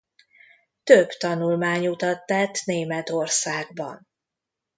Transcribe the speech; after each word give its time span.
Több 0.83 1.07
tanulmányutat 1.09 2.25
tett 2.25 2.63
Németországban. 2.65 4.07